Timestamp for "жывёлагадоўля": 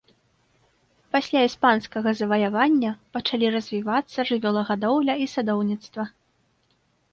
4.33-5.19